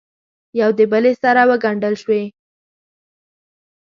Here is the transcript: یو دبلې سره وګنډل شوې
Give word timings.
یو 0.59 0.69
دبلې 0.79 1.13
سره 1.21 1.41
وګنډل 1.49 1.95
شوې 2.03 2.23